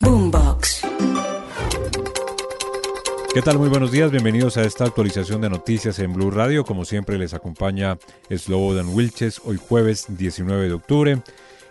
Boombox. 0.00 0.82
¿Qué 3.32 3.42
tal? 3.42 3.58
Muy 3.58 3.68
buenos 3.68 3.92
días, 3.92 4.10
bienvenidos 4.10 4.56
a 4.56 4.62
esta 4.62 4.84
actualización 4.84 5.40
de 5.40 5.50
noticias 5.50 5.98
en 5.98 6.12
Blue 6.12 6.30
Radio. 6.30 6.64
Como 6.64 6.84
siempre 6.84 7.18
les 7.18 7.34
acompaña 7.34 7.98
Slobodan 8.30 8.88
Wilches, 8.88 9.40
hoy 9.44 9.56
jueves 9.56 10.06
19 10.08 10.68
de 10.68 10.72
octubre. 10.72 11.22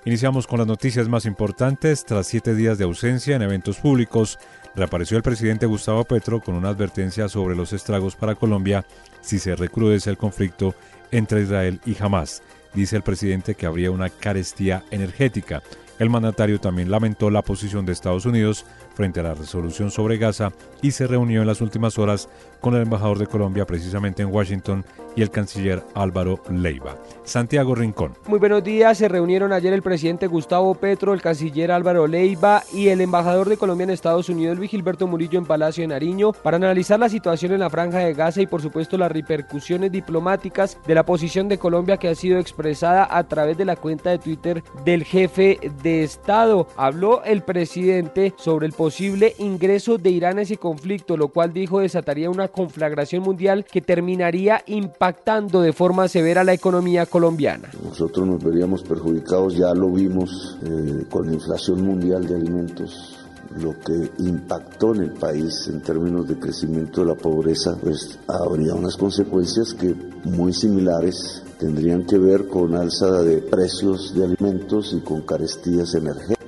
Iniciamos 0.05 0.48
con 0.48 0.59
las 0.59 0.67
noticias 0.67 1.07
más 1.07 1.25
importantes. 1.25 2.05
Tras 2.05 2.27
siete 2.27 2.55
días 2.55 2.77
de 2.77 2.84
ausencia 2.84 3.35
en 3.35 3.41
eventos 3.41 3.77
públicos, 3.77 4.40
reapareció 4.76 5.17
el 5.17 5.23
presidente 5.23 5.65
Gustavo 5.65 6.03
Petro 6.03 6.41
con 6.41 6.55
una 6.55 6.70
advertencia 6.70 7.29
sobre 7.29 7.55
los 7.55 7.71
estragos 7.71 8.15
para 8.15 8.35
Colombia 8.35 8.85
si 9.21 9.40
se 9.40 9.55
recrudece 9.55 10.09
el 10.09 10.17
conflicto 10.17 10.76
entre 11.12 11.43
Israel 11.43 11.79
y 11.85 11.95
Hamas. 12.01 12.41
Dice 12.73 12.95
el 12.95 13.03
presidente 13.03 13.55
que 13.55 13.65
habría 13.65 13.91
una 13.91 14.09
carestía 14.09 14.84
energética. 14.91 15.62
El 16.03 16.09
mandatario 16.09 16.59
también 16.59 16.91
lamentó 16.91 17.30
la 17.30 17.43
posición 17.43 17.85
de 17.85 17.93
Estados 17.93 18.25
Unidos 18.25 18.66
frente 18.93 19.20
a 19.20 19.23
la 19.23 19.33
resolución 19.33 19.91
sobre 19.91 20.17
Gaza 20.17 20.52
y 20.81 20.91
se 20.91 21.07
reunió 21.07 21.41
en 21.41 21.47
las 21.47 21.61
últimas 21.61 21.97
horas 21.97 22.29
con 22.62 22.76
el 22.76 22.84
embajador 22.84 23.18
de 23.18 23.27
Colombia 23.27 23.65
precisamente 23.65 24.21
en 24.21 24.34
Washington 24.34 24.85
y 25.15 25.21
el 25.21 25.29
canciller 25.29 25.84
Álvaro 25.93 26.40
Leiva. 26.49 26.98
Santiago 27.23 27.76
Rincón. 27.76 28.13
Muy 28.27 28.40
buenos 28.40 28.63
días, 28.63 28.98
se 28.98 29.07
reunieron 29.07 29.53
ayer 29.53 29.73
el 29.73 29.81
presidente 29.81 30.27
Gustavo 30.27 30.73
Petro, 30.76 31.13
el 31.13 31.21
canciller 31.21 31.71
Álvaro 31.71 32.07
Leiva 32.07 32.63
y 32.73 32.87
el 32.87 33.01
embajador 33.01 33.49
de 33.49 33.57
Colombia 33.57 33.84
en 33.84 33.90
Estados 33.91 34.29
Unidos, 34.29 34.57
Luis 34.57 34.71
Gilberto 34.71 35.07
Murillo, 35.07 35.37
en 35.37 35.46
Palacio 35.46 35.84
de 35.84 35.90
Nariño, 35.90 36.31
para 36.31 36.57
analizar 36.57 36.99
la 36.99 37.09
situación 37.09 37.51
en 37.51 37.59
la 37.59 37.70
franja 37.70 37.99
de 37.99 38.13
Gaza 38.13 38.41
y 38.41 38.48
por 38.48 38.62
supuesto 38.62 38.98
las 38.98 39.12
repercusiones 39.12 39.91
diplomáticas 39.91 40.77
de 40.87 40.96
la 40.96 41.05
posición 41.05 41.48
de 41.48 41.57
Colombia 41.57 41.98
que 41.98 42.09
ha 42.09 42.15
sido 42.15 42.40
expresada 42.40 43.07
a 43.09 43.23
través 43.25 43.57
de 43.57 43.65
la 43.65 43.75
cuenta 43.75 44.09
de 44.09 44.20
Twitter 44.20 44.63
del 44.84 45.03
jefe 45.03 45.59
de 45.81 46.03
Estado. 46.03 46.68
Habló 46.77 47.23
el 47.23 47.43
presidente 47.43 48.34
sobre 48.37 48.68
el 48.68 48.73
posible 48.84 49.34
ingreso 49.37 49.98
de 49.98 50.09
Irán 50.09 50.39
a 50.39 50.41
ese 50.41 50.57
conflicto, 50.57 51.15
lo 51.15 51.29
cual 51.29 51.53
dijo 51.53 51.79
desataría 51.79 52.29
una 52.29 52.49
conflagración 52.49 53.23
mundial 53.23 53.63
que 53.63 53.79
terminaría 53.79 54.62
impactando 54.67 55.62
de 55.62 55.71
forma 55.71 56.09
severa 56.09 56.43
la 56.43 56.51
economía 56.51 57.05
colombiana. 57.05 57.70
Nosotros 57.81 58.27
nos 58.27 58.43
veríamos 58.43 58.84
perjudicados, 58.84 59.55
ya 59.55 59.73
lo 59.73 59.90
vimos 59.90 60.57
eh, 60.65 61.05
con 61.09 61.27
la 61.27 61.34
inflación 61.34 61.81
mundial 61.81 62.27
de 62.27 62.35
alimentos 62.35 63.20
lo 63.62 63.79
que 63.79 64.09
impactó 64.17 64.95
en 64.95 65.03
el 65.03 65.12
país 65.12 65.68
en 65.68 65.81
términos 65.81 66.28
de 66.28 66.40
crecimiento 66.40 67.01
de 67.01 67.07
la 67.07 67.16
pobreza, 67.16 67.78
pues 67.81 68.18
habría 68.28 68.73
unas 68.73 68.97
consecuencias 68.97 69.73
que 69.75 69.95
muy 70.23 70.53
similares 70.53 71.44
tendrían 71.59 72.03
que 72.06 72.18
ver 72.18 72.47
con 72.47 72.75
alza 72.75 73.22
de 73.22 73.38
precios 73.38 74.13
de 74.16 74.25
alimentos 74.25 74.94
y 74.94 75.01
con 75.01 75.22
carestías 75.22 75.94
energéticas. 75.94 76.43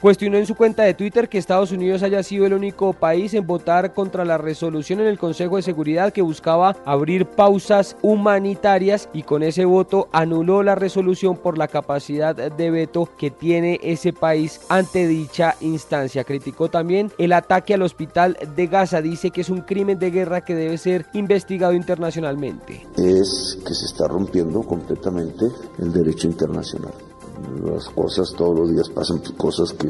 Cuestionó 0.00 0.38
en 0.38 0.46
su 0.46 0.54
cuenta 0.54 0.82
de 0.82 0.94
Twitter 0.94 1.28
que 1.28 1.38
Estados 1.38 1.72
Unidos 1.72 2.02
haya 2.02 2.22
sido 2.22 2.46
el 2.46 2.54
único 2.54 2.92
país 2.92 3.34
en 3.34 3.46
votar 3.46 3.94
contra 3.94 4.24
la 4.24 4.38
resolución 4.38 5.00
en 5.00 5.06
el 5.06 5.18
Consejo 5.18 5.56
de 5.56 5.62
Seguridad 5.62 6.12
que 6.12 6.22
buscaba 6.22 6.76
abrir 6.84 7.26
pausas 7.26 7.96
humanitarias 8.02 9.08
y 9.12 9.22
con 9.22 9.42
ese 9.42 9.64
voto 9.64 10.08
anuló 10.12 10.62
la 10.62 10.74
resolución 10.74 11.36
por 11.36 11.58
la 11.58 11.68
capacidad 11.68 12.34
de 12.34 12.70
veto 12.70 13.08
que 13.18 13.30
tiene 13.30 13.80
ese 13.82 14.12
país 14.12 14.60
ante 14.68 15.06
dicha 15.06 15.56
instancia. 15.60 16.24
Criticó 16.24 16.68
también 16.68 17.12
el 17.18 17.32
ataque 17.32 17.74
al 17.74 17.82
hospital 17.82 18.36
de 18.54 18.66
Gaza, 18.66 19.00
dice 19.00 19.30
que 19.30 19.40
es 19.42 19.50
un 19.50 19.60
crimen 19.60 19.98
de 19.98 20.10
guerra 20.10 20.44
que 20.44 20.54
debe 20.54 20.78
ser 20.78 21.06
investigado 21.14 21.72
internacionalmente. 21.72 22.86
Es 22.96 23.58
que 23.66 23.74
se 23.74 23.86
está 23.86 24.08
rompiendo 24.08 24.62
completamente 24.62 25.46
el 25.78 25.92
derecho 25.92 26.26
internacional. 26.26 26.92
Las 27.64 27.88
cosas 27.90 28.32
todos 28.36 28.58
los 28.58 28.70
días 28.72 28.88
pasan 28.88 29.20
cosas 29.36 29.72
que 29.72 29.88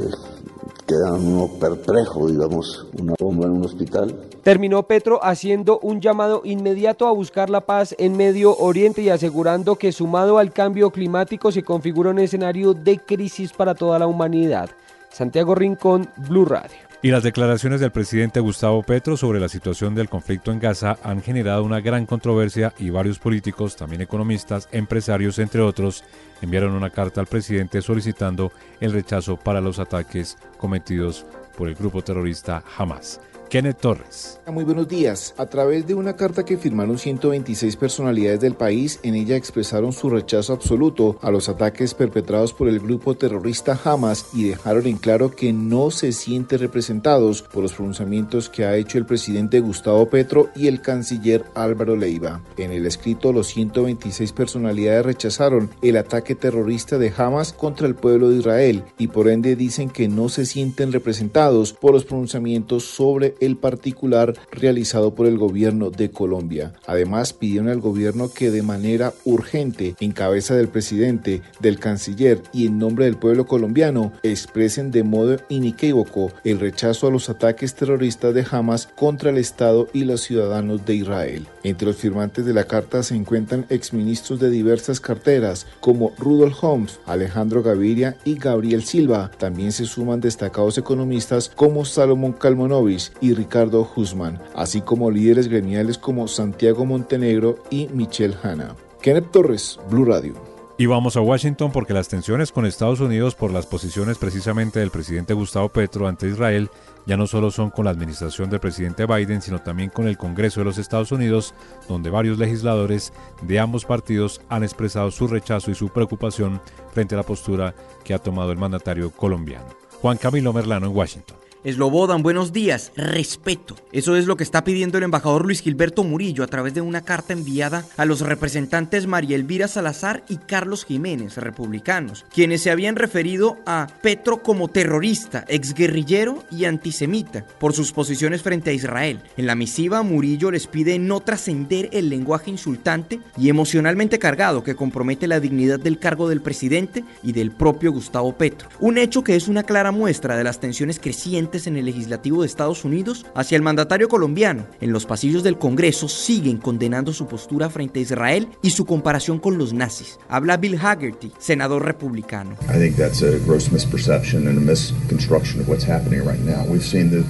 quedan 0.86 1.26
uno 1.26 1.48
perplejo, 1.58 2.26
digamos, 2.28 2.86
una 2.98 3.14
bomba 3.18 3.46
en 3.46 3.52
un 3.52 3.64
hospital. 3.64 4.14
Terminó 4.42 4.82
Petro 4.82 5.20
haciendo 5.22 5.78
un 5.80 6.00
llamado 6.00 6.42
inmediato 6.44 7.06
a 7.06 7.12
buscar 7.12 7.48
la 7.48 7.62
paz 7.62 7.94
en 7.98 8.16
Medio 8.16 8.56
Oriente 8.56 9.02
y 9.02 9.08
asegurando 9.08 9.76
que 9.76 9.92
sumado 9.92 10.38
al 10.38 10.52
cambio 10.52 10.90
climático 10.90 11.50
se 11.50 11.62
configura 11.62 12.10
un 12.10 12.18
escenario 12.18 12.74
de 12.74 12.98
crisis 12.98 13.52
para 13.52 13.74
toda 13.74 13.98
la 13.98 14.06
humanidad. 14.06 14.70
Santiago 15.10 15.54
Rincón, 15.54 16.08
Blue 16.28 16.44
Radio. 16.44 16.93
Y 17.04 17.10
las 17.10 17.22
declaraciones 17.22 17.80
del 17.80 17.92
presidente 17.92 18.40
Gustavo 18.40 18.82
Petro 18.82 19.18
sobre 19.18 19.38
la 19.38 19.50
situación 19.50 19.94
del 19.94 20.08
conflicto 20.08 20.50
en 20.52 20.58
Gaza 20.58 20.96
han 21.02 21.20
generado 21.20 21.62
una 21.62 21.82
gran 21.82 22.06
controversia 22.06 22.72
y 22.78 22.88
varios 22.88 23.18
políticos, 23.18 23.76
también 23.76 24.00
economistas, 24.00 24.70
empresarios, 24.72 25.38
entre 25.38 25.60
otros, 25.60 26.02
enviaron 26.40 26.72
una 26.72 26.88
carta 26.88 27.20
al 27.20 27.26
presidente 27.26 27.82
solicitando 27.82 28.52
el 28.80 28.94
rechazo 28.94 29.36
para 29.36 29.60
los 29.60 29.78
ataques 29.78 30.38
cometidos 30.56 31.26
por 31.58 31.68
el 31.68 31.74
grupo 31.74 32.02
terrorista 32.02 32.64
Hamas. 32.78 33.20
Kenneth 33.54 33.78
Torres. 33.78 34.40
Muy 34.52 34.64
buenos 34.64 34.88
días. 34.88 35.32
A 35.38 35.46
través 35.46 35.86
de 35.86 35.94
una 35.94 36.16
carta 36.16 36.44
que 36.44 36.56
firmaron 36.56 36.98
126 36.98 37.76
personalidades 37.76 38.40
del 38.40 38.54
país, 38.54 38.98
en 39.04 39.14
ella 39.14 39.36
expresaron 39.36 39.92
su 39.92 40.10
rechazo 40.10 40.52
absoluto 40.52 41.18
a 41.22 41.30
los 41.30 41.48
ataques 41.48 41.94
perpetrados 41.94 42.52
por 42.52 42.68
el 42.68 42.80
grupo 42.80 43.16
terrorista 43.16 43.78
Hamas 43.84 44.26
y 44.34 44.48
dejaron 44.48 44.88
en 44.88 44.96
claro 44.96 45.30
que 45.30 45.52
no 45.52 45.92
se 45.92 46.10
sienten 46.10 46.58
representados 46.58 47.42
por 47.42 47.62
los 47.62 47.74
pronunciamientos 47.74 48.48
que 48.48 48.64
ha 48.64 48.76
hecho 48.76 48.98
el 48.98 49.06
presidente 49.06 49.60
Gustavo 49.60 50.10
Petro 50.10 50.50
y 50.56 50.66
el 50.66 50.80
canciller 50.80 51.44
Álvaro 51.54 51.94
Leiva. 51.94 52.42
En 52.56 52.72
el 52.72 52.86
escrito, 52.86 53.32
los 53.32 53.46
126 53.48 54.32
personalidades 54.32 55.06
rechazaron 55.06 55.70
el 55.80 55.96
ataque 55.96 56.34
terrorista 56.34 56.98
de 56.98 57.12
Hamas 57.16 57.52
contra 57.52 57.86
el 57.86 57.94
pueblo 57.94 58.30
de 58.30 58.38
Israel 58.38 58.82
y 58.98 59.06
por 59.06 59.28
ende 59.28 59.54
dicen 59.54 59.90
que 59.90 60.08
no 60.08 60.28
se 60.28 60.44
sienten 60.44 60.90
representados 60.90 61.72
por 61.72 61.92
los 61.92 62.04
pronunciamientos 62.04 62.82
sobre 62.84 63.36
el 63.44 63.56
particular 63.56 64.34
realizado 64.50 65.14
por 65.14 65.26
el 65.26 65.38
gobierno 65.38 65.90
de 65.90 66.10
Colombia. 66.10 66.72
Además, 66.86 67.32
pidieron 67.32 67.68
al 67.68 67.80
gobierno 67.80 68.32
que 68.32 68.50
de 68.50 68.62
manera 68.62 69.12
urgente, 69.24 69.94
en 70.00 70.12
cabeza 70.12 70.54
del 70.54 70.68
presidente, 70.68 71.42
del 71.60 71.78
canciller 71.78 72.42
y 72.52 72.66
en 72.66 72.78
nombre 72.78 73.04
del 73.04 73.16
pueblo 73.16 73.46
colombiano, 73.46 74.12
expresen 74.22 74.90
de 74.90 75.02
modo 75.02 75.36
inequívoco 75.48 76.32
el 76.44 76.60
rechazo 76.60 77.08
a 77.08 77.10
los 77.10 77.28
ataques 77.28 77.74
terroristas 77.74 78.34
de 78.34 78.46
Hamas 78.50 78.88
contra 78.94 79.30
el 79.30 79.38
Estado 79.38 79.88
y 79.92 80.04
los 80.04 80.22
ciudadanos 80.22 80.84
de 80.84 80.94
Israel. 80.96 81.46
Entre 81.64 81.86
los 81.86 81.96
firmantes 81.96 82.44
de 82.44 82.52
la 82.52 82.64
carta 82.64 83.02
se 83.02 83.16
encuentran 83.16 83.64
exministros 83.70 84.38
de 84.38 84.50
diversas 84.50 85.00
carteras 85.00 85.66
como 85.80 86.12
Rudolf 86.18 86.62
Holmes, 86.62 87.00
Alejandro 87.06 87.62
Gaviria 87.62 88.18
y 88.24 88.34
Gabriel 88.36 88.84
Silva. 88.84 89.30
También 89.38 89.72
se 89.72 89.86
suman 89.86 90.20
destacados 90.20 90.76
economistas 90.76 91.50
como 91.54 91.86
Salomón 91.86 92.34
Kalmonovich 92.34 93.12
y 93.22 93.32
Ricardo 93.32 93.90
Guzmán, 93.96 94.40
así 94.54 94.82
como 94.82 95.10
líderes 95.10 95.48
gremiales 95.48 95.96
como 95.96 96.28
Santiago 96.28 96.84
Montenegro 96.84 97.56
y 97.70 97.88
Michelle 97.88 98.36
Hanna. 98.42 98.76
Kenneth 99.00 99.30
Torres, 99.30 99.78
Blue 99.90 100.04
Radio. 100.04 100.34
Y 100.76 100.86
vamos 100.86 101.16
a 101.16 101.20
Washington 101.20 101.70
porque 101.70 101.94
las 101.94 102.08
tensiones 102.08 102.50
con 102.50 102.66
Estados 102.66 102.98
Unidos 102.98 103.36
por 103.36 103.52
las 103.52 103.64
posiciones 103.64 104.18
precisamente 104.18 104.80
del 104.80 104.90
presidente 104.90 105.32
Gustavo 105.32 105.68
Petro 105.68 106.08
ante 106.08 106.28
Israel 106.28 106.68
ya 107.06 107.16
no 107.16 107.26
solo 107.26 107.50
son 107.50 107.70
con 107.70 107.84
la 107.84 107.90
administración 107.90 108.50
del 108.50 108.60
presidente 108.60 109.06
Biden, 109.06 109.42
sino 109.42 109.60
también 109.60 109.90
con 109.90 110.08
el 110.08 110.16
Congreso 110.16 110.60
de 110.60 110.64
los 110.64 110.78
Estados 110.78 111.12
Unidos, 111.12 111.54
donde 111.88 112.10
varios 112.10 112.38
legisladores 112.38 113.12
de 113.42 113.58
ambos 113.58 113.84
partidos 113.84 114.40
han 114.48 114.62
expresado 114.62 115.10
su 115.10 115.26
rechazo 115.26 115.70
y 115.70 115.74
su 115.74 115.88
preocupación 115.88 116.60
frente 116.92 117.14
a 117.14 117.18
la 117.18 117.24
postura 117.24 117.74
que 118.04 118.14
ha 118.14 118.18
tomado 118.18 118.52
el 118.52 118.58
mandatario 118.58 119.10
colombiano. 119.10 119.66
Juan 120.00 120.16
Camilo 120.16 120.52
Merlano 120.52 120.86
en 120.86 120.96
Washington. 120.96 121.43
Eslobodan, 121.64 122.22
buenos 122.22 122.52
días, 122.52 122.92
respeto. 122.94 123.74
Eso 123.90 124.16
es 124.16 124.26
lo 124.26 124.36
que 124.36 124.44
está 124.44 124.64
pidiendo 124.64 124.98
el 124.98 125.04
embajador 125.04 125.46
Luis 125.46 125.62
Gilberto 125.62 126.04
Murillo 126.04 126.44
a 126.44 126.46
través 126.46 126.74
de 126.74 126.82
una 126.82 127.00
carta 127.00 127.32
enviada 127.32 127.86
a 127.96 128.04
los 128.04 128.20
representantes 128.20 129.06
María 129.06 129.36
Elvira 129.36 129.66
Salazar 129.66 130.24
y 130.28 130.36
Carlos 130.36 130.84
Jiménez, 130.84 131.38
republicanos, 131.38 132.26
quienes 132.34 132.60
se 132.60 132.70
habían 132.70 132.96
referido 132.96 133.56
a 133.64 133.86
Petro 134.02 134.42
como 134.42 134.68
terrorista, 134.68 135.46
exguerrillero 135.48 136.44
y 136.50 136.66
antisemita 136.66 137.46
por 137.58 137.72
sus 137.72 137.92
posiciones 137.92 138.42
frente 138.42 138.68
a 138.68 138.74
Israel. 138.74 139.22
En 139.38 139.46
la 139.46 139.54
misiva, 139.54 140.02
Murillo 140.02 140.50
les 140.50 140.66
pide 140.66 140.98
no 140.98 141.20
trascender 141.20 141.88
el 141.92 142.10
lenguaje 142.10 142.50
insultante 142.50 143.20
y 143.38 143.48
emocionalmente 143.48 144.18
cargado 144.18 144.62
que 144.62 144.76
compromete 144.76 145.26
la 145.26 145.40
dignidad 145.40 145.80
del 145.80 145.98
cargo 145.98 146.28
del 146.28 146.42
presidente 146.42 147.04
y 147.22 147.32
del 147.32 147.52
propio 147.52 147.90
Gustavo 147.90 148.36
Petro. 148.36 148.68
Un 148.80 148.98
hecho 148.98 149.24
que 149.24 149.34
es 149.34 149.48
una 149.48 149.62
clara 149.62 149.92
muestra 149.92 150.36
de 150.36 150.44
las 150.44 150.60
tensiones 150.60 151.00
crecientes 151.00 151.53
en 151.54 151.76
el 151.76 151.84
legislativo 151.84 152.42
de 152.42 152.48
Estados 152.48 152.84
Unidos 152.84 153.24
hacia 153.34 153.56
el 153.56 153.62
mandatario 153.62 154.08
colombiano. 154.08 154.66
En 154.80 154.92
los 154.92 155.06
pasillos 155.06 155.42
del 155.42 155.58
Congreso 155.58 156.08
siguen 156.08 156.58
condenando 156.58 157.12
su 157.12 157.26
postura 157.26 157.70
frente 157.70 158.00
a 158.00 158.02
Israel 158.02 158.48
y 158.62 158.70
su 158.70 158.84
comparación 158.84 159.38
con 159.38 159.56
los 159.56 159.72
nazis. 159.72 160.18
Habla 160.28 160.56
Bill 160.56 160.78
Haggerty, 160.78 161.32
senador 161.38 161.84
republicano. 161.84 162.56
I 162.68 162.78
think 162.78 162.96
that's 162.96 163.22
a 163.22 163.38
gross 163.46 163.70
misperception 163.70 164.48
and 164.48 164.58
a 164.58 164.60
misconstruction 164.60 165.60
of 165.60 165.68
what's 165.68 165.88
happening 165.88 166.26
right 166.26 166.40
now. 166.40 166.64
We've 166.68 166.84
seen 166.84 167.10
the 167.10 167.24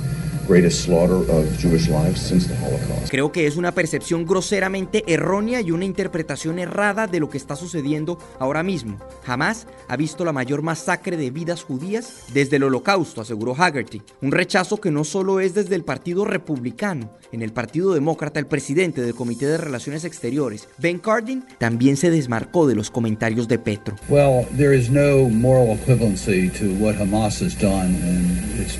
Creo 3.11 3.33
que 3.33 3.47
es 3.47 3.57
una 3.57 3.73
percepción 3.73 4.27
groseramente 4.27 5.05
errónea 5.07 5.61
y 5.61 5.71
una 5.71 5.85
interpretación 5.85 6.59
errada 6.59 7.07
de 7.07 7.21
lo 7.21 7.31
que 7.31 7.39
está 7.39 7.57
sucediendo 7.57 8.19
ahora 8.39 8.63
mismo. 8.63 8.99
Jamás 9.25 9.67
ha 9.89 9.97
visto 9.97 10.25
la 10.25 10.33
mayor 10.33 10.63
masacre 10.63 11.17
de 11.17 11.31
vidas 11.31 11.63
judías 11.63 12.25
desde 12.33 12.57
el 12.57 12.65
holocausto, 12.65 13.21
aseguró 13.21 13.55
Haggerty. 13.55 14.03
Un 14.21 14.33
rechazo 14.33 14.79
que 14.79 14.91
no 14.91 15.05
solo 15.05 15.41
es 15.41 15.55
desde 15.55 15.75
el 15.75 15.85
Partido 15.85 16.25
Republicano. 16.25 17.11
En 17.33 17.43
el 17.43 17.53
Partido 17.53 17.95
Demócrata, 17.95 18.39
el 18.39 18.47
presidente 18.47 19.03
del 19.03 19.15
Comité 19.15 19.47
de 19.47 19.59
Relaciones 19.59 20.05
Exteriores, 20.05 20.69
Ben 20.79 20.99
Cardin, 20.99 21.45
también 21.59 21.97
se 21.97 22.11
desmarcó 22.11 22.67
de 22.67 22.75
los 22.75 22.91
comentarios 22.91 23.49
de 23.49 23.59
Petro. 23.59 23.97
Well, 24.09 24.47
there 24.57 24.77
is 24.77 24.91
no 24.91 25.29
moral 25.29 25.77
equivalency 25.77 26.51
to 26.59 26.67
what 26.79 26.97
Hamas 26.97 27.41
has 27.41 27.59
done 27.61 27.95
and 28.03 28.61
it's 28.61 28.77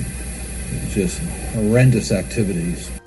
just 0.93 1.21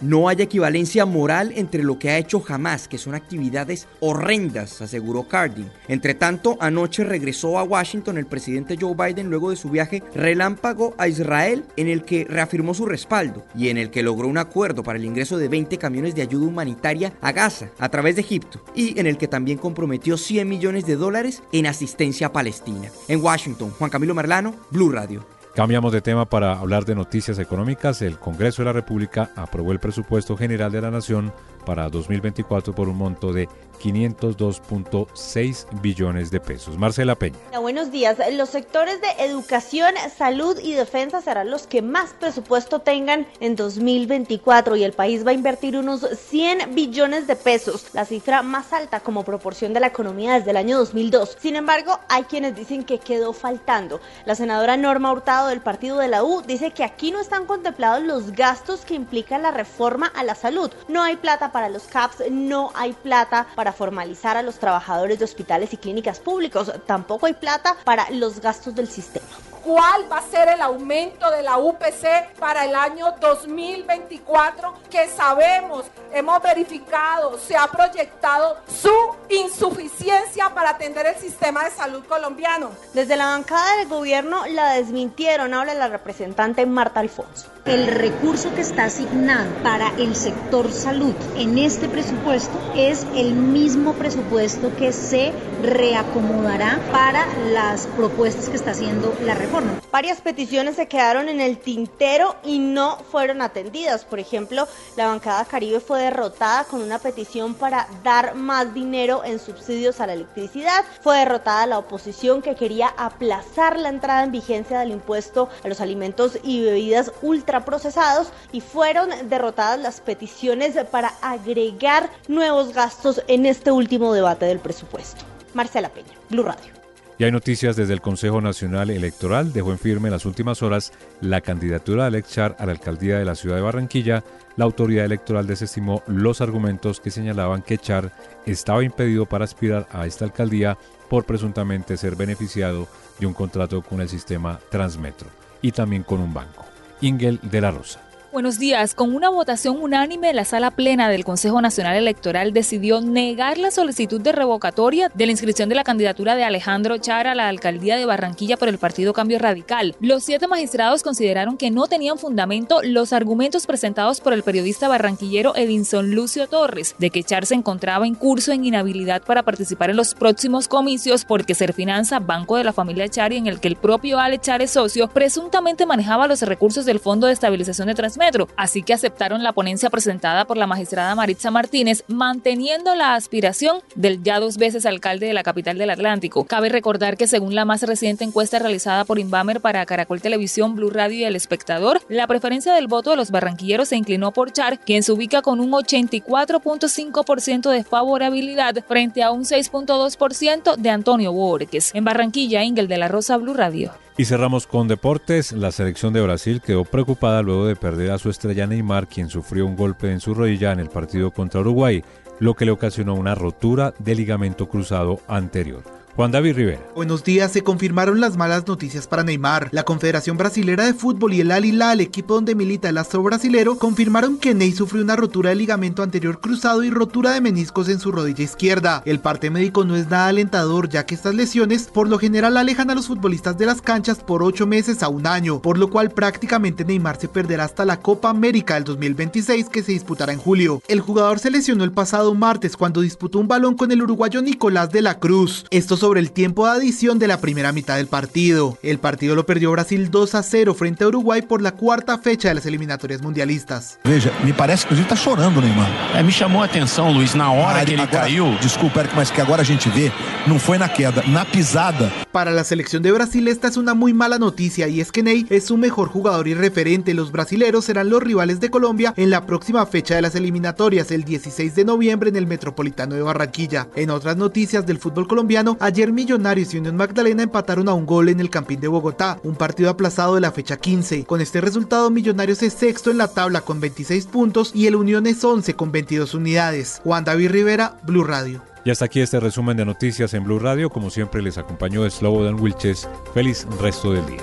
no 0.01 0.29
hay 0.29 0.41
equivalencia 0.41 1.05
moral 1.05 1.53
entre 1.55 1.83
lo 1.83 1.99
que 1.99 2.09
ha 2.09 2.17
hecho 2.17 2.41
jamás, 2.41 2.89
que 2.89 2.97
son 2.97 3.15
actividades 3.15 3.87
horrendas, 4.01 4.81
aseguró 4.81 5.29
Cardin. 5.29 5.71
Entre 5.87 6.15
tanto, 6.15 6.57
anoche 6.61 7.05
regresó 7.05 7.59
a 7.59 7.65
Washington 7.65 8.17
el 8.17 8.25
presidente 8.25 8.79
Joe 8.81 8.95
Biden 8.95 9.29
luego 9.29 9.51
de 9.51 9.57
su 9.57 9.69
viaje 9.69 10.03
relámpago 10.15 10.95
a 10.97 11.09
Israel, 11.09 11.65
en 11.77 11.89
el 11.89 12.05
que 12.05 12.25
reafirmó 12.25 12.73
su 12.73 12.87
respaldo 12.87 13.45
y 13.55 13.69
en 13.69 13.77
el 13.77 13.91
que 13.91 14.03
logró 14.03 14.29
un 14.29 14.39
acuerdo 14.39 14.83
para 14.83 14.99
el 14.99 15.05
ingreso 15.05 15.37
de 15.37 15.49
20 15.49 15.77
camiones 15.77 16.15
de 16.15 16.23
ayuda 16.23 16.47
humanitaria 16.47 17.13
a 17.21 17.33
Gaza 17.33 17.69
a 17.79 17.91
través 17.91 18.17
de 18.17 18.23
Egipto 18.23 18.65
y 18.75 18.99
en 18.99 19.07
el 19.07 19.19
que 19.19 19.29
también 19.29 19.59
comprometió 19.59 20.17
100 20.17 20.49
millones 20.49 20.87
de 20.87 20.97
dólares 20.97 21.43
en 21.53 21.67
asistencia 21.67 22.33
Palestina. 22.33 22.89
En 23.09 23.23
Washington, 23.23 23.75
Juan 23.79 23.91
Camilo 23.91 24.15
Merlano, 24.15 24.55
Blue 24.71 24.91
Radio. 24.91 25.38
Cambiamos 25.59 25.91
de 25.91 26.01
tema 26.01 26.25
para 26.25 26.53
hablar 26.53 26.85
de 26.85 26.95
noticias 26.95 27.37
económicas. 27.41 28.01
El 28.01 28.17
Congreso 28.17 28.63
de 28.63 28.67
la 28.67 28.73
República 28.73 29.31
aprobó 29.35 29.73
el 29.73 29.81
presupuesto 29.81 30.37
general 30.37 30.71
de 30.71 30.81
la 30.81 30.93
Nación 30.93 31.33
para 31.69 31.91
2024 31.91 32.75
por 32.75 32.89
un 32.89 32.97
monto 32.97 33.31
de 33.35 33.47
502.6 33.79 35.67
billones 35.83 36.31
de 36.31 36.41
pesos. 36.41 36.79
Marcela 36.79 37.15
Peña. 37.15 37.37
Buenos 37.61 37.91
días. 37.91 38.17
Los 38.33 38.49
sectores 38.49 39.03
de 39.03 39.09
educación, 39.27 39.93
salud 40.17 40.59
y 40.63 40.73
defensa 40.73 41.21
serán 41.21 41.51
los 41.51 41.67
que 41.67 41.83
más 41.83 42.15
presupuesto 42.19 42.79
tengan 42.79 43.27
en 43.41 43.55
2024 43.55 44.77
y 44.77 44.85
el 44.85 44.95
país 44.95 45.27
va 45.27 45.33
a 45.33 45.35
invertir 45.35 45.77
unos 45.77 46.01
100 46.01 46.75
billones 46.75 47.27
de 47.27 47.37
pesos, 47.37 47.89
la 47.93 48.07
cifra 48.07 48.43
más 48.43 48.73
alta 48.73 49.01
como 49.01 49.23
proporción 49.25 49.75
de 49.75 49.81
la 49.81 49.89
economía 49.89 50.39
desde 50.39 50.53
el 50.53 50.57
año 50.57 50.79
2002. 50.79 51.37
Sin 51.39 51.55
embargo, 51.55 52.01
hay 52.09 52.23
quienes 52.25 52.57
dicen 52.57 52.83
que 52.83 52.99
quedó 52.99 53.35
faltando. 53.35 54.01
La 54.25 54.35
senadora 54.35 54.79
Norma 54.79 55.13
Hurtado 55.13 55.49
del 55.49 55.61
partido 55.61 55.99
de 55.99 56.09
la 56.09 56.25
U 56.25 56.41
dice 56.47 56.71
que 56.71 56.83
aquí 56.83 57.11
no 57.11 57.21
están 57.21 57.45
contemplados 57.45 58.03
los 58.03 58.33
gastos 58.33 58.87
que 58.87 58.95
implica 58.95 59.39
la 59.39 59.51
reforma 59.51 60.07
a 60.07 60.25
la 60.25 60.35
salud. 60.35 60.71
No 60.89 61.03
hay 61.03 61.17
plata 61.17 61.53
para 61.53 61.58
los 61.69 61.85
CAPS, 61.85 62.31
no 62.31 62.71
hay 62.75 62.93
plata 62.93 63.49
para 63.57 63.73
formalizar 63.73 64.37
a 64.37 64.43
los 64.43 64.59
trabajadores 64.59 65.19
de 65.19 65.25
hospitales 65.25 65.73
y 65.73 65.77
clínicas 65.79 66.21
públicos. 66.21 66.71
Tampoco 66.87 67.27
hay 67.27 67.35
plata 67.35 67.77
para 67.85 68.09
los 68.11 68.41
gastos 68.41 68.75
del 68.75 68.89
sistema 68.89 69.27
cuál 69.69 70.11
va 70.11 70.17
a 70.17 70.23
ser 70.23 70.49
el 70.49 70.63
aumento 70.63 71.31
de 71.31 71.43
la 71.43 71.59
UPC 71.59 72.39
para 72.39 72.65
el 72.65 72.75
año 72.75 73.13
2024, 73.21 74.73
que 74.91 75.09
sabemos, 75.09 75.85
hemos 76.11 76.43
verificado, 76.43 77.39
se 77.39 77.55
ha 77.55 77.67
proyectado 77.67 78.57
su 78.67 78.91
insuficiencia 79.29 80.49
para 80.55 80.71
atender 80.71 81.05
el 81.05 81.17
sistema 81.17 81.65
de 81.65 81.71
salud 81.71 82.03
colombiano. 82.09 82.71
Desde 82.95 83.15
la 83.17 83.27
bancada 83.27 83.77
del 83.77 83.89
gobierno 83.89 84.47
la 84.47 84.73
desmintieron, 84.73 85.53
habla 85.53 85.75
la 85.75 85.89
representante 85.89 86.65
Marta 86.65 87.01
Alfonso. 87.01 87.51
El 87.67 87.89
recurso 87.89 88.55
que 88.55 88.63
está 88.63 88.85
asignado 88.85 89.51
para 89.63 89.91
el 89.99 90.17
sector 90.17 90.73
salud 90.73 91.13
en 91.37 91.59
este 91.59 91.91
presupuesto 91.91 92.59
es 92.75 93.07
el 93.15 93.35
mismo 93.35 93.93
presupuesto 93.93 94.75
que 94.77 94.95
se 94.95 95.35
reacomodará 95.63 96.79
para 96.91 97.27
las 97.53 97.87
propuestas 97.89 98.49
que 98.49 98.57
está 98.57 98.71
haciendo 98.71 99.15
la 99.23 99.35
reforma 99.35 99.58
Varias 99.91 100.21
peticiones 100.21 100.77
se 100.77 100.87
quedaron 100.87 101.29
en 101.29 101.41
el 101.41 101.59
tintero 101.59 102.37
y 102.45 102.59
no 102.59 102.99
fueron 103.11 103.43
atendidas. 103.43 104.05
Por 104.05 104.21
ejemplo, 104.21 104.69
la 104.97 105.07
bancada 105.07 105.45
Caribe 105.45 105.81
fue 105.81 106.03
derrotada 106.03 106.65
con 106.65 106.83
una 106.83 106.99
petición 106.99 107.55
para 107.55 107.89
dar 108.05 108.35
más 108.35 108.75
dinero 108.75 109.25
en 109.25 109.39
subsidios 109.39 110.01
a 110.01 110.07
la 110.07 110.13
electricidad. 110.13 110.85
Fue 111.01 111.19
derrotada 111.19 111.67
la 111.67 111.79
oposición 111.79 112.43
que 112.43 112.55
quería 112.55 112.89
aplazar 112.97 113.79
la 113.79 113.89
entrada 113.89 114.25
en 114.25 114.33
vigencia 114.33 114.79
del 114.79 114.93
impuesto 114.93 115.49
a 115.65 115.69
los 115.69 115.81
alimentos 115.81 116.39
y 116.43 116.63
bebidas 116.63 117.11
ultraprocesados 117.23 118.29
y 118.53 118.61
fueron 118.61 119.11
derrotadas 119.29 119.81
las 119.81 120.01
peticiones 120.01 120.77
para 120.91 121.15
agregar 121.23 122.11
nuevos 122.29 122.73
gastos 122.73 123.23
en 123.27 123.47
este 123.47 123.73
último 123.73 124.13
debate 124.13 124.47
del 124.47 124.59
presupuesto. 124.59 125.25
Marcela 125.55 125.89
Peña, 125.89 126.13
Blue 126.29 126.43
Radio. 126.43 126.78
Y 127.19 127.25
hay 127.25 127.33
noticias 127.33 127.75
desde 127.75 127.95
el 127.95 128.01
Consejo 128.01 128.41
Nacional 128.41 128.91
Electoral. 128.91 129.53
Dejó 129.53 129.73
en 129.73 129.79
firme 129.79 130.07
en 130.07 130.13
las 130.13 130.25
últimas 130.25 130.63
horas 130.63 130.93
la 131.21 131.41
candidatura 131.41 132.05
de 132.05 132.09
Alex 132.09 132.31
Char 132.31 132.57
a 132.61 132.67
la 132.67 132.73
alcaldía 132.73 133.19
de 133.19 133.25
la 133.25 133.35
ciudad 133.35 133.57
de 133.57 133.63
Barranquilla. 133.63 134.23
La 134.57 134.65
autoridad 134.65 135.05
electoral 135.05 135.49
desestimó 135.49 136.05
los 136.07 136.41
argumentos 136.41 137.01
que 137.01 137.11
señalaban 137.11 137.63
que 137.63 137.77
Char 137.77 138.13
estaba 138.47 138.85
impedido 138.85 139.27
para 139.27 139.45
aspirar 139.45 139.89
a 139.91 140.07
esta 140.07 140.27
alcaldía 140.27 140.79
por 141.11 141.25
presuntamente 141.25 141.97
ser 141.97 142.15
beneficiado 142.15 142.87
de 143.19 143.27
un 143.27 143.35
contrato 143.35 143.83
con 143.83 144.01
el 144.01 144.09
sistema 144.09 144.61
Transmetro 144.71 145.29
y 145.61 145.73
también 145.73 146.05
con 146.05 146.21
un 146.21 146.33
banco. 146.33 146.67
Ingel 147.01 147.41
de 147.43 147.61
la 147.61 147.73
Rosa. 147.73 148.08
Buenos 148.31 148.59
días. 148.59 148.95
Con 148.95 149.15
una 149.15 149.31
votación 149.31 149.83
unánime, 149.83 150.35
la 150.35 150.45
sala 150.45 150.71
plena 150.71 151.09
del 151.09 151.25
Consejo 151.25 151.63
Nacional 151.63 151.97
Electoral 151.97 152.53
decidió 152.53 153.01
negar 153.01 153.57
la 153.57 153.71
solicitud 153.71 154.21
de 154.21 154.33
revocatoria 154.33 155.11
de 155.15 155.25
la 155.25 155.33
inscripción 155.33 155.71
de 155.71 155.75
la 155.75 155.83
candidatura 155.83 156.37
de 156.37 156.45
Alejandro 156.45 156.99
Chara 156.99 157.33
a 157.33 157.35
la 157.35 157.49
alcaldía 157.49 157.97
de 157.97 158.05
Barranquilla 158.05 158.59
por 158.59 158.69
el 158.69 158.77
Partido 158.77 159.15
Cambio 159.15 159.39
Radical. 159.39 159.97
Los 160.01 160.25
siete 160.25 160.47
magistrados 160.47 161.03
consideraron 161.03 161.57
que 161.57 161.71
no 161.71 161.87
tenían 161.87 162.19
fundamento 162.19 162.83
los 162.83 163.15
argumentos 163.15 163.67
presentados 163.67 164.21
por 164.21 164.35
el 164.35 164.43
periodista 164.43 164.89
barranquillero 164.89 165.57
Edinson 165.57 166.15
Lucio 166.15 166.49
Torres 166.49 166.97
de 166.99 167.09
que 167.09 167.25
Char 167.25 167.47
se 167.47 167.55
encontraba 167.55 168.07
en 168.07 168.15
curso 168.15 168.53
en 168.53 168.67
inhabilidad 168.67 169.23
para 169.23 169.43
participar 169.43 169.89
en 169.89 169.97
los 169.97 170.15
próximos 170.15 170.69
comicios 170.69 171.25
porque 171.25 171.55
Serfinanza, 171.55 172.19
banco 172.19 172.57
de 172.57 172.65
la 172.65 172.75
familia 172.75 173.09
Char 173.09 173.33
y 173.33 173.39
en 173.39 173.47
el 173.47 173.59
que 173.59 173.69
el 173.69 173.77
propio 173.77 174.21
Ale 174.21 174.39
Char 174.39 174.61
es 174.61 174.73
socio, 174.73 175.09
presuntamente 175.09 175.87
manejaba 175.87 176.29
los 176.29 176.43
recursos 176.43 176.85
del 176.85 177.01
Fondo 177.01 177.27
de 177.27 177.33
Estabilización 177.33 177.89
de 177.89 177.95
Transmisión 177.95 178.19
así 178.57 178.83
que 178.83 178.95
aceptaron 178.95 179.43
la 179.43 179.53
ponencia 179.53 179.91
presentada 179.91 180.45
por 180.45 180.57
la 180.57 180.67
magistrada 180.67 181.15
Maritza 181.15 181.51
Martínez, 181.51 182.05
manteniendo 182.09 182.95
la 182.95 183.15
aspiración 183.15 183.79
del 183.95 184.23
ya 184.23 184.41
dos 184.41 184.59
veces 184.59 184.87
alcalde 184.87 185.27
de 185.27 185.33
la 185.33 185.43
capital 185.43 185.79
del 185.79 185.91
Atlántico. 185.91 186.45
Cabe 186.45 186.69
recordar 186.69 187.17
que 187.17 187.27
según 187.27 187.55
la 187.55 187.65
más 187.65 187.83
reciente 187.83 188.25
encuesta 188.25 188.59
realizada 188.59 189.05
por 189.05 189.19
Inbamer 189.19 189.61
para 189.61 189.87
Caracol 189.87 190.21
Televisión, 190.21 190.77
Blue 190.77 190.91
Radio 190.91 191.19
y 191.19 191.25
El 191.25 191.37
Espectador, 191.37 192.01
la 192.09 192.27
preferencia 192.27 192.75
del 192.75 192.87
voto 192.87 193.11
de 193.11 193.17
los 193.17 193.31
barranquilleros 193.31 193.89
se 193.89 193.97
inclinó 193.97 194.33
por 194.33 194.53
Char, 194.53 194.81
quien 194.81 195.03
se 195.03 195.13
ubica 195.13 195.43
con 195.43 195.61
un 195.61 195.71
84.5% 195.71 197.71
de 197.71 197.85
favorabilidad 197.85 198.85
frente 198.87 199.23
a 199.23 199.31
un 199.31 199.45
6.2% 199.45 200.77
de 200.77 200.91
Antonio 200.91 201.33
Borges. 201.33 201.91
En 201.95 202.05
Barranquilla, 202.05 202.65
Ingel 202.65 202.89
de 202.89 202.99
la 202.99 203.09
Rosa, 203.09 203.37
Blue 203.37 203.55
Radio. 203.55 203.93
Y 204.21 204.25
cerramos 204.25 204.67
con 204.67 204.89
deportes. 204.89 205.53
La 205.53 205.71
selección 205.71 206.13
de 206.13 206.21
Brasil 206.21 206.61
quedó 206.61 206.85
preocupada 206.85 207.41
luego 207.41 207.67
de 207.67 207.77
perder 207.77 208.11
a 208.11 208.19
su 208.19 208.31
estrella 208.31 208.67
Neymar, 208.67 209.07
quien 209.07 209.29
sufrió 209.29 209.65
un 209.65 209.77
golpe 209.77 210.11
en 210.11 210.19
su 210.19 210.35
rodilla 210.35 210.73
en 210.73 210.81
el 210.81 210.89
partido 210.89 211.31
contra 211.31 211.61
Uruguay, 211.61 212.03
lo 212.41 212.55
que 212.55 212.65
le 212.65 212.73
ocasionó 212.73 213.15
una 213.15 213.37
rotura 213.37 213.95
de 214.01 214.17
ligamento 214.17 214.69
cruzado 214.69 215.21
anterior. 215.29 215.98
Juan 216.19 216.33
David 216.33 216.57
Rivera. 216.57 216.81
Buenos 216.97 217.23
días, 217.23 217.53
se 217.53 217.63
confirmaron 217.63 218.21
las 218.21 218.37
malas 218.37 218.67
noticias 218.67 219.07
para 219.07 219.23
Neymar. 219.23 219.69
La 219.71 219.85
Confederación 219.85 220.37
Brasilera 220.37 220.85
de 220.85 220.93
Fútbol 220.93 221.33
y 221.33 221.43
el 221.43 221.53
Al 221.53 221.65
Hilal, 221.65 222.01
equipo 222.01 222.35
donde 222.35 222.57
milita 222.57 222.89
el 222.89 222.99
astro 222.99 223.23
brasilero, 223.23 223.79
confirmaron 223.79 224.37
que 224.37 224.53
Ney 224.53 224.73
sufrió 224.73 225.05
una 225.05 225.15
rotura 225.15 225.51
de 225.51 225.55
ligamento 225.55 226.03
anterior 226.03 226.41
cruzado 226.41 226.83
y 226.83 226.91
rotura 226.91 227.31
de 227.31 227.41
meniscos 227.41 227.89
en 227.89 228.01
su 228.01 228.11
rodilla 228.11 228.43
izquierda. 228.43 229.01
El 229.05 229.21
parte 229.21 229.49
médico 229.49 229.85
no 229.85 229.95
es 229.95 230.11
nada 230.11 230.27
alentador, 230.27 230.89
ya 230.89 231.07
que 231.07 231.15
estas 231.15 231.37
lesiones 231.37 231.85
por 231.85 232.09
lo 232.09 232.19
general 232.19 232.57
alejan 232.57 232.91
a 232.91 232.97
los 232.97 233.07
futbolistas 233.07 233.57
de 233.57 233.67
las 233.67 233.81
canchas 233.81 234.19
por 234.19 234.43
8 234.43 234.67
meses 234.67 235.05
a 235.05 235.09
un 235.09 235.25
año, 235.25 235.63
por 235.63 235.79
lo 235.79 235.89
cual 235.89 236.11
prácticamente 236.11 236.85
Neymar 236.85 237.21
se 237.21 237.29
perderá 237.29 237.63
hasta 237.63 237.85
la 237.85 238.01
Copa 238.01 238.29
América 238.29 238.75
del 238.75 238.83
2026 238.83 239.69
que 239.69 239.85
se 239.85 239.93
disputará 239.93 240.33
en 240.33 240.41
julio. 240.41 240.83
El 240.89 240.99
jugador 240.99 241.39
se 241.39 241.53
lesionó 241.53 241.85
el 241.85 241.93
pasado 241.93 242.35
martes 242.35 242.77
cuando 242.77 243.03
disputó 243.03 243.39
un 243.39 243.47
balón 243.47 243.77
con 243.77 243.93
el 243.93 244.03
uruguayo 244.03 244.43
Nicolás 244.43 244.91
de 244.91 245.03
la 245.03 245.21
Cruz. 245.21 245.65
Esto 245.71 245.97
sobre 246.09 246.21
el 246.21 246.33
tiempo 246.33 246.65
de 246.65 246.73
adición 246.73 247.19
de 247.19 247.29
la 247.29 247.39
primera 247.39 247.71
mitad 247.71 247.97
del 247.97 248.07
partido. 248.07 248.79
El 248.83 248.99
partido 248.99 249.35
lo 249.35 249.45
perdió 249.45 249.71
Brasil 249.73 250.11
2 250.11 250.35
a 250.37 250.43
0 250.43 250.73
frente 250.73 251.05
a 251.05 251.09
Uruguay 251.09 251.43
por 251.43 251.61
la 251.61 251.73
cuarta 251.73 252.17
fecha 252.17 252.49
de 252.49 252.55
las 252.55 252.65
eliminatorias 252.65 253.21
mundialistas. 253.21 253.99
Veja, 254.05 254.31
me 254.43 254.55
parece 254.55 254.89
que 254.89 254.95
está 254.99 255.15
chorando, 255.15 255.61
Neymar. 255.61 255.87
É, 256.17 256.23
me 256.23 256.33
chamou 256.33 256.63
a 256.63 256.65
atenção, 256.65 257.13
Luiz, 257.13 257.35
na 257.35 257.53
hora 257.53 257.81
Ah, 257.81 257.85
que 257.85 257.93
ele 257.93 258.01
agora- 258.01 258.21
caiu. 258.23 258.57
Desculpa, 258.63 259.01
Eric, 259.01 259.15
mas 259.15 259.31
que 259.31 259.43
agora 259.43 259.61
a 259.61 259.65
gente 259.67 259.91
vê, 259.91 260.11
não 260.47 260.59
foi 260.59 260.79
na 260.79 260.89
queda, 260.89 261.23
na 261.27 261.45
pisada. 261.45 262.11
Para 262.33 262.51
la 262.53 262.65
selección 262.65 263.03
de 263.03 263.13
Brasil 263.13 263.47
esta 263.49 263.69
es 263.69 263.77
una 263.77 263.93
muy 263.93 264.15
mala 264.15 264.39
noticia 264.39 264.89
y 264.89 265.03
es 265.03 265.13
que 265.13 265.23
Ney 265.23 265.45
es 265.51 265.67
su 265.67 265.77
mejor 265.77 266.09
jugador 266.09 266.49
y 266.49 266.55
referente. 266.55 267.13
Los 267.13 267.33
brasileros 267.33 267.85
serán 267.85 268.09
los 268.09 268.23
rivales 268.23 268.61
de 268.61 268.71
Colombia 268.71 269.13
en 269.19 269.29
la 269.29 269.45
próxima 269.45 269.85
fecha 269.85 270.15
de 270.15 270.23
las 270.23 270.35
eliminatorias, 270.35 271.11
el 271.11 271.25
16 271.25 271.75
de 271.75 271.85
noviembre 271.85 272.31
en 272.31 272.37
el 272.37 272.47
Metropolitano 272.47 273.15
de 273.15 273.21
Barranquilla. 273.21 273.89
En 273.95 274.09
otras 274.09 274.39
noticias 274.39 274.87
del 274.87 274.99
fútbol 274.99 275.29
colombiano, 275.29 275.77
ayer 275.89 276.13
Millonarios 276.13 276.73
y 276.75 276.79
Unión 276.79 276.97
Magdalena 276.97 277.43
empataron 277.43 277.89
a 277.89 277.95
un 277.95 278.07
gol 278.07 278.29
en 278.29 278.41
el 278.41 278.51
Campín 278.51 278.79
de 278.79 278.89
Bogotá, 278.89 279.41
un 279.43 279.57
partido 279.57 279.91
aplazado 279.91 280.35
de 280.35 280.41
la 280.41 280.53
fecha 280.53 280.77
15. 280.77 281.25
Con 281.25 281.41
este 281.41 281.61
resultado, 281.61 282.11
Millonarios 282.11 282.63
es 282.63 282.75
sexto 282.75 283.11
en 283.11 283.19
la 283.19 283.29
tabla 283.29 283.63
con 283.63 283.81
26 283.81 284.27
puntos 284.27 284.71
y 284.75 284.87
el 284.87 284.97
Unión 284.97 285.27
es 285.27 285.43
11 285.43 285.75
con 285.75 285.91
22 285.91 286.35
unidades. 286.35 287.01
Juan 287.05 287.25
David 287.25 287.51
Rivera, 287.51 287.99
Blue 288.03 288.25
Radio. 288.25 288.63
Y 288.85 288.91
hasta 288.91 289.07
aquí 289.07 289.21
este 289.21 289.41
resumen 289.41 289.77
de 289.77 289.85
noticias 289.85 290.35
en 290.35 290.45
Blue 290.45 290.59
Radio. 290.59 290.91
Como 290.91 291.11
siempre 291.11 291.43
les 291.43 291.59
acompañó 291.59 292.09
Slobodan 292.09 292.61
Wilches. 292.61 293.09
Feliz 293.35 293.67
resto 293.81 294.13
del 294.13 294.27
día. 294.27 294.43